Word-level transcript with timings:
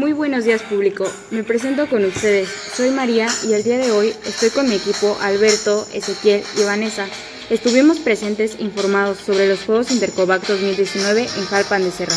Muy 0.00 0.14
buenos 0.14 0.44
días 0.46 0.62
público, 0.62 1.04
me 1.30 1.44
presento 1.44 1.86
con 1.86 2.02
ustedes. 2.06 2.48
Soy 2.74 2.88
María 2.88 3.26
y 3.46 3.52
el 3.52 3.62
día 3.62 3.76
de 3.76 3.90
hoy 3.90 4.14
estoy 4.24 4.48
con 4.48 4.66
mi 4.66 4.76
equipo 4.76 5.18
Alberto, 5.20 5.86
Ezequiel 5.92 6.42
y 6.58 6.62
Vanessa. 6.64 7.06
Estuvimos 7.50 7.98
presentes 7.98 8.58
informados 8.60 9.18
sobre 9.18 9.46
los 9.46 9.60
Juegos 9.60 9.90
Intercovac 9.90 10.46
2019 10.46 11.20
en 11.20 11.44
Jalpan 11.44 11.82
de 11.82 11.90
Serra. 11.90 12.16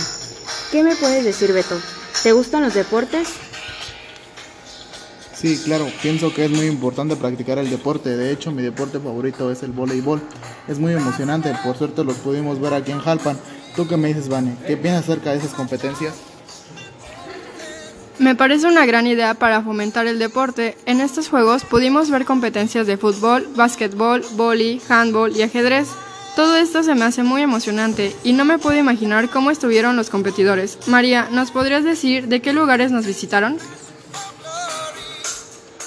¿Qué 0.71 0.81
me 0.81 0.95
puedes 0.95 1.25
decir 1.25 1.51
Beto? 1.51 1.77
¿Te 2.23 2.31
gustan 2.31 2.63
los 2.63 2.73
deportes? 2.73 3.27
Sí, 5.35 5.61
claro, 5.65 5.85
pienso 6.01 6.33
que 6.33 6.45
es 6.45 6.51
muy 6.51 6.67
importante 6.67 7.17
practicar 7.17 7.57
el 7.57 7.69
deporte. 7.69 8.15
De 8.15 8.31
hecho, 8.31 8.53
mi 8.53 8.61
deporte 8.61 8.97
favorito 9.01 9.51
es 9.51 9.61
el 9.61 9.73
voleibol. 9.73 10.21
Es 10.69 10.79
muy 10.79 10.93
emocionante, 10.93 11.53
por 11.61 11.77
suerte 11.77 12.05
los 12.05 12.15
pudimos 12.15 12.61
ver 12.61 12.75
aquí 12.75 12.93
en 12.93 13.01
Jalpan. 13.01 13.37
¿Tú 13.75 13.89
qué 13.89 13.97
me 13.97 14.07
dices, 14.07 14.29
Vane? 14.29 14.55
¿Qué 14.65 14.77
piensas 14.77 15.03
acerca 15.03 15.31
de 15.31 15.39
esas 15.39 15.53
competencias? 15.53 16.13
Me 18.19 18.35
parece 18.35 18.67
una 18.67 18.85
gran 18.85 19.07
idea 19.07 19.33
para 19.33 19.61
fomentar 19.63 20.05
el 20.07 20.19
deporte. 20.19 20.77
En 20.85 21.01
estos 21.01 21.29
juegos 21.29 21.63
pudimos 21.65 22.09
ver 22.11 22.25
competencias 22.25 22.85
de 22.85 22.97
fútbol, 22.97 23.47
básquetbol, 23.55 24.23
vóley, 24.33 24.81
handball 24.87 25.35
y 25.35 25.41
ajedrez. 25.41 25.87
Todo 26.35 26.55
esto 26.55 26.83
se 26.83 26.95
me 26.95 27.05
hace 27.05 27.23
muy 27.23 27.41
emocionante 27.41 28.15
y 28.23 28.33
no 28.33 28.45
me 28.45 28.59
puedo 28.59 28.77
imaginar 28.77 29.29
cómo 29.29 29.51
estuvieron 29.51 29.95
los 29.95 30.09
competidores. 30.09 30.77
María, 30.87 31.27
¿nos 31.31 31.51
podrías 31.51 31.83
decir 31.83 32.27
de 32.27 32.41
qué 32.41 32.53
lugares 32.53 32.91
nos 32.91 33.05
visitaron? 33.05 33.57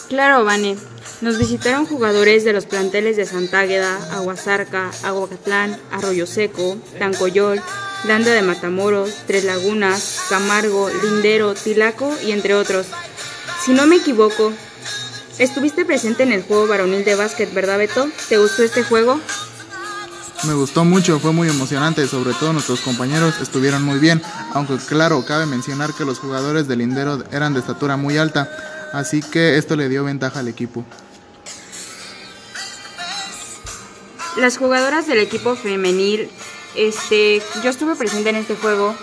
Claro, 0.08 0.44
Vane. 0.44 0.76
Nos 1.20 1.38
visitaron 1.38 1.86
jugadores 1.86 2.44
de 2.44 2.52
los 2.52 2.66
planteles 2.66 3.16
de 3.16 3.24
Santágueda, 3.24 3.96
Aguasarca, 4.12 4.90
Aguacatlán, 5.02 5.76
Arroyo 5.90 6.26
Seco, 6.26 6.76
Tancoyol, 6.98 7.60
Landa 8.04 8.32
de 8.32 8.42
Matamoros, 8.42 9.10
Tres 9.26 9.44
Lagunas, 9.44 10.20
Camargo, 10.28 10.90
Lindero, 11.02 11.54
Tilaco 11.54 12.12
y 12.24 12.32
entre 12.32 12.54
otros. 12.54 12.86
Si 13.64 13.72
no 13.72 13.86
me 13.86 13.96
equivoco, 13.96 14.52
estuviste 15.38 15.84
presente 15.84 16.22
en 16.22 16.32
el 16.32 16.42
juego 16.42 16.66
varonil 16.66 17.04
de 17.04 17.14
básquet, 17.14 17.52
¿verdad 17.52 17.78
Beto? 17.78 18.08
¿Te 18.28 18.38
gustó 18.38 18.62
este 18.62 18.82
juego? 18.82 19.20
Me 20.44 20.54
gustó 20.54 20.84
mucho, 20.84 21.18
fue 21.18 21.32
muy 21.32 21.48
emocionante, 21.48 22.06
sobre 22.06 22.34
todo 22.34 22.52
nuestros 22.52 22.80
compañeros 22.80 23.40
estuvieron 23.40 23.82
muy 23.82 23.98
bien, 23.98 24.22
aunque 24.52 24.76
claro, 24.76 25.24
cabe 25.24 25.46
mencionar 25.46 25.94
que 25.94 26.04
los 26.04 26.18
jugadores 26.18 26.68
del 26.68 26.80
Lindero 26.80 27.24
eran 27.32 27.54
de 27.54 27.60
estatura 27.60 27.96
muy 27.96 28.18
alta, 28.18 28.48
así 28.92 29.22
que 29.22 29.56
esto 29.56 29.76
le 29.76 29.88
dio 29.88 30.04
ventaja 30.04 30.40
al 30.40 30.48
equipo. 30.48 30.84
Las 34.36 34.58
jugadoras 34.58 35.06
del 35.06 35.18
equipo 35.18 35.56
femenil 35.56 36.30
este, 36.76 37.42
yo 37.62 37.70
estuve 37.70 37.96
presente 37.96 38.30
en 38.30 38.36
este 38.36 38.54
juego 38.54 38.94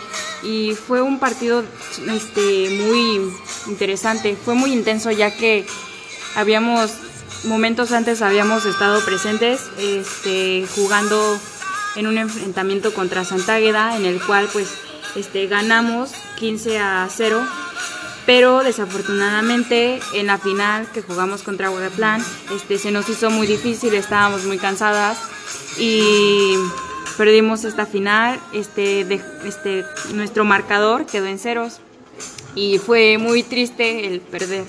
y 0.43 0.73
fue 0.73 1.01
un 1.01 1.19
partido 1.19 1.63
este, 2.11 2.69
muy 2.81 3.21
interesante, 3.67 4.35
fue 4.35 4.53
muy 4.55 4.73
intenso 4.73 5.11
ya 5.11 5.35
que 5.35 5.65
habíamos, 6.35 6.91
momentos 7.45 7.91
antes 7.91 8.21
habíamos 8.21 8.65
estado 8.65 9.03
presentes 9.03 9.61
este, 9.79 10.65
jugando 10.75 11.39
en 11.95 12.07
un 12.07 12.17
enfrentamiento 12.17 12.93
contra 12.93 13.23
Santágueda 13.23 13.95
en 13.95 14.05
el 14.05 14.21
cual 14.21 14.47
pues 14.51 14.69
ganamos 15.49 16.11
15 16.37 16.79
a 16.79 17.07
0 17.09 17.45
pero 18.25 18.63
desafortunadamente 18.63 19.99
en 20.13 20.27
la 20.27 20.37
final 20.37 20.87
que 20.91 21.01
jugamos 21.01 21.43
contra 21.43 21.69
Guadalajara 21.69 22.23
este, 22.53 22.77
se 22.77 22.91
nos 22.91 23.07
hizo 23.09 23.29
muy 23.29 23.47
difícil, 23.47 23.93
estábamos 23.93 24.45
muy 24.45 24.57
cansadas 24.57 25.17
y 25.77 26.55
perdimos 27.17 27.63
esta 27.63 27.85
final, 27.85 28.39
este, 28.53 29.05
de, 29.05 29.21
este, 29.45 29.83
nuestro 30.13 30.43
marcador 30.45 31.05
quedó 31.05 31.27
en 31.27 31.39
ceros 31.39 31.79
y 32.55 32.77
fue 32.77 33.17
muy 33.17 33.43
triste 33.43 34.07
el 34.07 34.21
perder. 34.21 34.65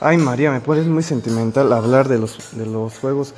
Ay 0.00 0.16
María, 0.16 0.50
me 0.50 0.60
parece 0.60 0.88
muy 0.88 1.02
sentimental 1.02 1.72
hablar 1.72 2.08
de 2.08 2.18
los, 2.18 2.56
de 2.56 2.66
los 2.66 2.98
juegos. 2.98 3.34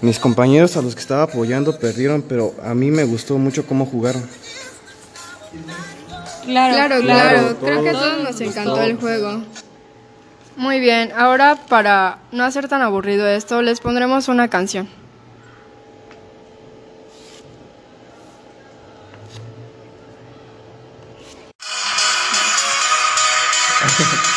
Mis 0.00 0.18
compañeros 0.18 0.76
a 0.76 0.82
los 0.82 0.94
que 0.94 1.00
estaba 1.00 1.24
apoyando 1.24 1.78
perdieron, 1.78 2.22
pero 2.22 2.54
a 2.62 2.74
mí 2.74 2.90
me 2.90 3.04
gustó 3.04 3.36
mucho 3.38 3.66
cómo 3.66 3.84
jugaron. 3.86 4.22
Claro, 6.44 6.74
claro, 6.74 7.02
claro. 7.02 7.56
Creo 7.60 7.82
que 7.82 7.88
a 7.90 7.92
todos 7.92 8.22
nos 8.22 8.40
encantó 8.40 8.80
el 8.82 8.96
juego. 8.96 9.42
Muy 10.56 10.80
bien, 10.80 11.12
ahora 11.14 11.56
para 11.68 12.18
no 12.32 12.42
hacer 12.42 12.66
tan 12.66 12.80
aburrido 12.80 13.26
esto, 13.28 13.60
les 13.60 13.80
pondremos 13.80 14.28
una 14.28 14.48
canción. 14.48 14.88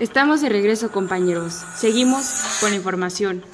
Estamos 0.00 0.40
de 0.40 0.48
regreso 0.48 0.90
compañeros. 0.90 1.60
Seguimos 1.76 2.24
con 2.58 2.70
la 2.70 2.76
información. 2.76 3.44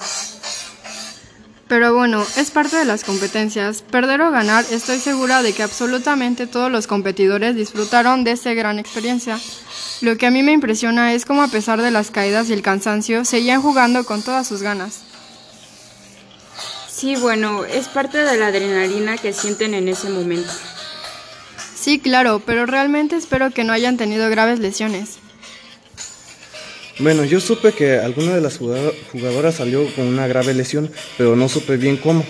Pero 1.67 1.93
bueno, 1.93 2.25
es 2.37 2.51
parte 2.51 2.77
de 2.77 2.85
las 2.85 3.03
competencias. 3.03 3.81
Perder 3.81 4.21
o 4.21 4.31
ganar, 4.31 4.63
estoy 4.71 4.99
segura 4.99 5.41
de 5.41 5.51
que 5.51 5.63
absolutamente 5.63 6.47
todos 6.47 6.71
los 6.71 6.87
competidores 6.87 7.57
disfrutaron 7.57 8.23
de 8.23 8.31
esta 8.31 8.53
gran 8.53 8.79
experiencia. 8.79 9.37
Lo 9.99 10.17
que 10.17 10.25
a 10.25 10.31
mí 10.31 10.41
me 10.41 10.53
impresiona 10.53 11.13
es 11.13 11.25
cómo 11.25 11.43
a 11.43 11.49
pesar 11.49 11.81
de 11.81 11.91
las 11.91 12.11
caídas 12.11 12.49
y 12.49 12.53
el 12.53 12.61
cansancio, 12.61 13.25
seguían 13.25 13.61
jugando 13.61 14.05
con 14.05 14.21
todas 14.21 14.47
sus 14.47 14.61
ganas. 14.61 15.01
Sí, 16.87 17.17
bueno, 17.17 17.65
es 17.65 17.89
parte 17.89 18.19
de 18.19 18.37
la 18.37 18.47
adrenalina 18.47 19.17
que 19.17 19.33
sienten 19.33 19.73
en 19.73 19.89
ese 19.89 20.07
momento. 20.07 20.53
Sí, 21.75 21.99
claro, 21.99 22.41
pero 22.45 22.65
realmente 22.65 23.17
espero 23.17 23.51
que 23.51 23.65
no 23.65 23.73
hayan 23.73 23.97
tenido 23.97 24.29
graves 24.29 24.59
lesiones. 24.59 25.19
Bueno, 26.99 27.23
yo 27.25 27.39
supe 27.39 27.73
que 27.73 27.97
alguna 27.97 28.33
de 28.33 28.41
las 28.41 28.57
jugadoras 28.57 29.55
salió 29.55 29.93
con 29.93 30.07
una 30.07 30.25
grave 30.25 30.53
lesión, 30.53 30.91
pero 31.17 31.35
no 31.35 31.47
supe 31.47 31.77
bien 31.77 31.97
cómo. 31.97 32.25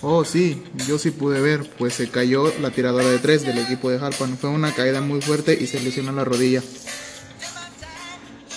Oh, 0.00 0.24
sí, 0.24 0.62
yo 0.88 0.98
sí 0.98 1.10
pude 1.10 1.40
ver, 1.40 1.68
pues 1.78 1.94
se 1.94 2.08
cayó 2.08 2.52
la 2.60 2.70
tiradora 2.70 3.08
de 3.08 3.18
tres 3.18 3.46
del 3.46 3.58
equipo 3.58 3.90
de 3.90 4.04
Harpan. 4.04 4.36
Fue 4.36 4.50
una 4.50 4.74
caída 4.74 5.00
muy 5.00 5.20
fuerte 5.20 5.56
y 5.60 5.66
se 5.66 5.78
lesionó 5.78 6.10
la 6.10 6.24
rodilla. 6.24 6.62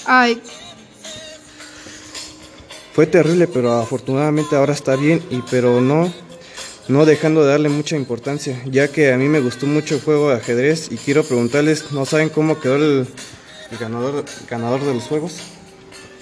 Ay. 0.06 0.42
Fue 2.94 3.06
terrible, 3.06 3.48
pero 3.48 3.74
afortunadamente 3.74 4.56
ahora 4.56 4.74
está 4.74 4.96
bien 4.96 5.22
y 5.30 5.44
pero 5.52 5.82
no 5.82 6.12
no 6.88 7.06
dejando 7.06 7.44
de 7.44 7.52
darle 7.52 7.70
mucha 7.70 7.96
importancia, 7.96 8.62
ya 8.66 8.88
que 8.88 9.12
a 9.12 9.18
mí 9.18 9.28
me 9.28 9.40
gustó 9.40 9.66
mucho 9.66 9.96
el 9.96 10.02
juego 10.02 10.30
de 10.30 10.38
ajedrez 10.38 10.92
y 10.92 10.98
quiero 10.98 11.24
preguntarles, 11.24 11.92
¿no 11.92 12.06
saben 12.06 12.30
cómo 12.30 12.60
quedó 12.60 12.76
el, 12.76 13.08
ganador, 13.80 14.26
ganador 14.50 14.84
de 14.84 14.94
los 14.94 15.04
juegos? 15.04 15.38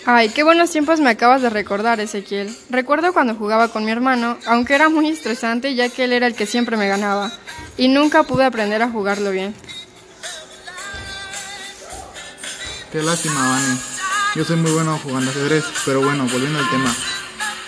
Ay, 0.05 0.29
qué 0.29 0.43
buenos 0.43 0.69
tiempos 0.69 0.99
me 0.99 1.09
acabas 1.09 1.41
de 1.41 1.49
recordar, 1.49 1.99
Ezequiel. 1.99 2.53
Recuerdo 2.69 3.13
cuando 3.13 3.35
jugaba 3.35 3.69
con 3.69 3.85
mi 3.85 3.91
hermano, 3.91 4.37
aunque 4.45 4.75
era 4.75 4.89
muy 4.89 5.07
estresante 5.09 5.75
ya 5.75 5.89
que 5.89 6.05
él 6.05 6.13
era 6.13 6.27
el 6.27 6.35
que 6.35 6.45
siempre 6.45 6.75
me 6.75 6.87
ganaba, 6.87 7.31
y 7.77 7.87
nunca 7.87 8.23
pude 8.23 8.43
aprender 8.43 8.81
a 8.81 8.89
jugarlo 8.89 9.31
bien. 9.31 9.53
Qué 12.91 13.01
lástima, 13.01 13.49
Vane. 13.49 13.79
Yo 14.35 14.43
soy 14.43 14.57
muy 14.57 14.71
bueno 14.71 14.99
jugando 15.01 15.31
ajedrez, 15.31 15.63
pero 15.85 16.01
bueno, 16.01 16.27
volviendo 16.31 16.59
al 16.59 16.69
tema. 16.69 16.93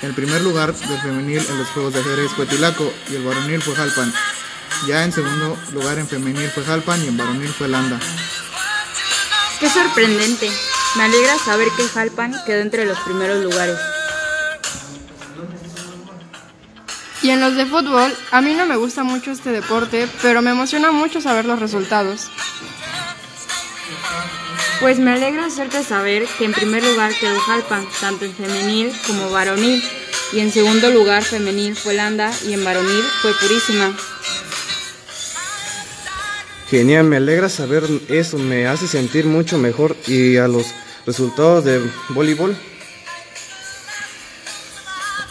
El 0.02 0.14
primer 0.14 0.42
lugar 0.42 0.74
del 0.74 1.00
femenil 1.00 1.46
en 1.50 1.58
los 1.58 1.68
juegos 1.70 1.94
de 1.94 2.02
ajedrez 2.02 2.32
fue 2.32 2.46
Tilaco 2.46 2.92
y 3.10 3.16
el 3.16 3.24
varonil 3.24 3.62
fue 3.62 3.76
Jalpan. 3.76 4.14
Ya 4.88 5.04
en 5.04 5.12
segundo 5.12 5.58
lugar 5.72 5.98
en 5.98 6.08
femenil 6.08 6.50
fue 6.50 6.64
Jalpan 6.64 7.04
y 7.04 7.08
en 7.08 7.18
varonil 7.18 7.50
fue 7.50 7.68
Landa. 7.68 8.00
Qué 9.60 9.70
sorprendente. 9.70 10.52
Me 10.98 11.04
alegra 11.04 11.38
saber 11.40 11.70
que 11.76 11.88
Jalpan 11.88 12.36
quedó 12.46 12.62
entre 12.62 12.86
los 12.86 13.00
primeros 13.00 13.44
lugares. 13.44 13.78
Y 17.22 17.32
en 17.32 17.40
los 17.40 17.56
de 17.56 17.66
fútbol, 17.66 18.16
a 18.32 18.42
mí 18.42 18.54
no 18.54 18.66
me 18.66 18.76
gusta 18.76 19.04
mucho 19.04 19.32
este 19.32 19.50
deporte, 19.50 20.08
pero 20.22 20.42
me 20.42 20.52
emociona 20.52 20.92
mucho 20.92 21.22
saber 21.22 21.46
los 21.46 21.60
resultados. 21.60 22.30
Pues 24.80 25.00
me 25.00 25.14
alegra 25.14 25.46
hacerte 25.46 25.84
saber 25.84 26.26
que 26.38 26.46
en 26.46 26.52
primer 26.52 26.84
lugar 26.84 27.14
quedó 27.18 27.40
Jalpan, 27.40 27.88
tanto 28.02 28.26
en 28.26 28.34
femenil 28.36 28.92
como 29.08 29.32
varonil, 29.32 29.82
y 30.34 30.40
en 30.40 30.52
segundo 30.52 30.90
lugar 30.90 31.24
femenil 31.24 31.76
fue 31.76 31.94
Landa 31.94 32.32
y 32.46 32.54
en 32.54 32.64
varonil 32.64 33.04
fue 33.22 33.32
Purísima. 33.40 33.96
Genial, 36.70 37.06
me 37.06 37.18
alegra 37.18 37.48
saber 37.48 37.84
eso, 38.10 38.38
me 38.38 38.68
hace 38.68 38.88
sentir 38.88 39.26
mucho 39.26 39.58
mejor 39.58 39.96
y 40.08 40.38
a 40.38 40.48
los 40.48 40.66
resultados 41.06 41.64
de 41.64 41.82
voleibol. 42.10 42.56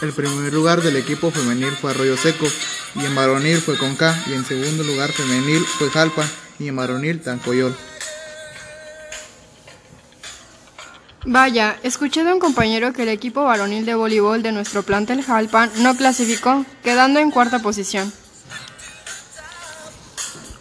El 0.01 0.11
primer 0.11 0.53
lugar 0.53 0.81
del 0.81 0.97
equipo 0.97 1.29
femenil 1.29 1.71
fue 1.79 1.91
Arroyo 1.91 2.17
Seco 2.17 2.47
y 2.95 3.05
en 3.05 3.13
varonil 3.13 3.57
fue 3.57 3.77
Conca 3.77 4.17
y 4.27 4.33
en 4.33 4.43
segundo 4.43 4.83
lugar 4.83 5.11
femenil 5.11 5.63
fue 5.77 5.89
Jalpa 5.89 6.27
y 6.57 6.67
en 6.67 6.75
varonil 6.75 7.21
Tancoyol. 7.21 7.75
Vaya, 11.27 11.75
escuché 11.81 12.23
de 12.23 12.31
un 12.31 12.39
compañero 12.39 12.93
que 12.93 13.01
el 13.01 13.09
equipo 13.09 13.43
varonil 13.43 13.83
de 13.83 13.95
voleibol 13.95 14.43
de 14.43 14.51
nuestro 14.51 14.83
plantel 14.83 15.23
Jalpan 15.23 15.71
no 15.77 15.95
clasificó, 15.97 16.63
quedando 16.83 17.19
en 17.19 17.31
cuarta 17.31 17.59
posición. 17.59 18.13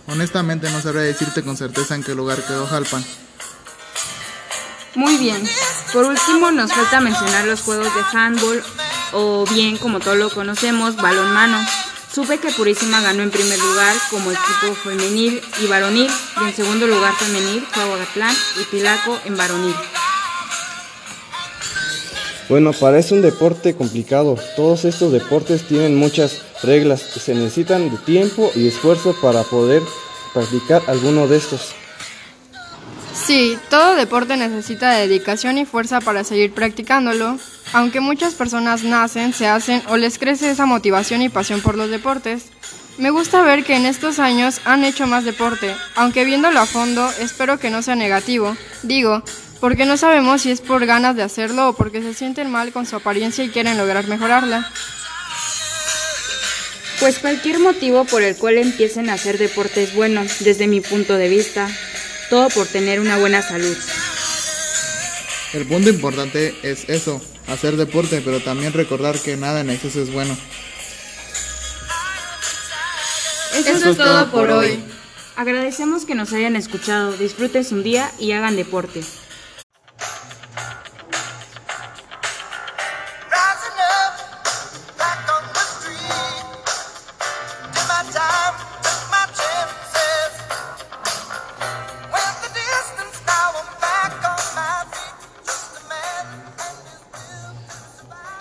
Honestamente 0.07 0.71
no 0.71 0.81
sabría 0.81 1.03
decirte 1.03 1.43
con 1.43 1.59
certeza 1.59 1.95
en 1.95 2.03
qué 2.03 2.15
lugar 2.15 2.43
quedó 2.47 2.67
Jalpan. 2.67 3.05
Muy 4.95 5.19
bien. 5.19 5.47
Por 5.93 6.07
último, 6.07 6.51
nos 6.51 6.73
falta 6.73 7.01
mencionar 7.01 7.45
los 7.47 7.61
juegos 7.61 7.93
de 7.95 8.19
handball 8.19 8.63
o 9.13 9.45
bien, 9.51 9.77
como 9.77 10.01
todos 10.01 10.17
lo 10.17 10.31
conocemos, 10.31 10.97
balonmano. 10.97 11.59
Supe 12.13 12.39
que 12.39 12.51
Purísima 12.53 13.01
ganó 13.01 13.23
en 13.23 13.31
primer 13.31 13.59
lugar 13.59 13.95
como 14.09 14.31
equipo 14.31 14.75
femenil 14.83 15.43
y 15.61 15.67
varonil 15.67 16.11
y 16.41 16.45
en 16.45 16.55
segundo 16.55 16.87
lugar 16.87 17.13
femenil 17.17 17.67
fue 17.71 17.83
Aguatlán 17.83 18.35
y 18.61 18.65
Pilaco 18.65 19.19
en 19.25 19.37
varonil. 19.37 19.75
Bueno, 22.55 22.73
parece 22.73 23.15
un 23.15 23.21
deporte 23.21 23.75
complicado. 23.75 24.37
Todos 24.55 24.85
estos 24.85 25.11
deportes 25.11 25.67
tienen 25.67 25.97
muchas 25.97 26.41
reglas 26.63 27.05
y 27.17 27.19
se 27.19 27.35
necesitan 27.35 27.91
de 27.91 27.97
tiempo 27.97 28.53
y 28.55 28.69
esfuerzo 28.69 29.13
para 29.21 29.43
poder 29.43 29.83
practicar 30.33 30.81
alguno 30.87 31.27
de 31.27 31.39
estos. 31.39 31.75
Sí, 33.13 33.59
todo 33.71 33.97
deporte 33.97 34.37
necesita 34.37 34.93
dedicación 34.93 35.59
y 35.59 35.65
fuerza 35.65 36.01
para 36.01 36.23
seguir 36.23 36.55
practicándolo. 36.55 37.41
Aunque 37.73 37.99
muchas 37.99 38.35
personas 38.35 38.85
nacen, 38.85 39.33
se 39.33 39.49
hacen 39.49 39.83
o 39.89 39.97
les 39.97 40.21
crece 40.21 40.49
esa 40.49 40.65
motivación 40.65 41.23
y 41.23 41.31
pasión 41.31 41.61
por 41.61 41.77
los 41.77 41.91
deportes. 41.91 42.45
Me 42.99 43.11
gusta 43.11 43.43
ver 43.43 43.65
que 43.65 43.75
en 43.75 43.85
estos 43.85 44.21
años 44.21 44.61
han 44.65 44.85
hecho 44.85 45.09
más 45.09 45.25
deporte, 45.25 45.75
aunque 45.97 46.25
viéndolo 46.25 46.61
a 46.61 46.67
fondo 46.67 47.11
espero 47.19 47.59
que 47.59 47.71
no 47.71 47.83
sea 47.83 47.97
negativo. 47.97 48.57
Digo, 48.85 49.25
porque 49.65 49.87
no 49.87 49.97
sabemos 49.97 50.43
si 50.43 50.51
es 50.51 50.61
por 50.61 50.85
ganas 50.85 51.17
de 51.17 51.23
hacerlo 51.23 51.71
o 51.71 51.73
porque 51.73 52.03
se 52.03 52.13
sienten 52.13 52.51
mal 52.51 52.71
con 52.71 52.85
su 52.85 52.97
apariencia 52.97 53.45
y 53.45 53.49
quieren 53.49 53.79
lograr 53.79 54.07
mejorarla. 54.09 54.71
Pues 57.01 57.19
cualquier 57.19 57.61
motivo 57.61 58.05
por 58.05 58.21
el 58.21 58.37
cual 58.37 58.59
empiecen 58.59 59.09
a 59.09 59.15
hacer 59.15 59.39
deporte 59.39 59.83
es 59.83 59.95
bueno, 59.95 60.21
desde 60.41 60.67
mi 60.67 60.83
punto 60.83 61.17
de 61.17 61.31
vista. 61.31 61.67
Todo 62.29 62.51
por 62.51 62.67
tener 62.67 63.01
una 63.01 63.17
buena 63.17 63.41
salud. 63.41 63.75
El 65.55 65.65
punto 65.65 65.89
importante 65.89 66.55
es 66.63 66.87
eso, 66.91 67.23
hacer 67.49 67.79
deporte, 67.79 68.21
pero 68.23 68.41
también 68.41 68.75
recordar 68.75 69.19
que 69.19 69.39
nada 69.39 69.63
en 69.63 69.71
exceso 69.71 70.03
es 70.03 70.13
bueno. 70.13 70.37
Eso, 73.55 73.93
es 73.93 73.97
todo 73.97 74.31
por 74.31 74.51
hoy. 74.51 74.79
Agradecemos 75.37 76.05
que 76.05 76.15
nos 76.15 76.35
hayan 76.35 76.55
escuchado. 76.55 77.17
Disfruten 77.17 77.65
su 77.65 77.83
día 77.83 78.13
y 78.19 78.33
hagan 78.33 78.57
deporte. 78.57 79.01